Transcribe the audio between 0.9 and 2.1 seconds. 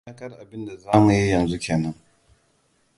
mu yi yanzu ke nan.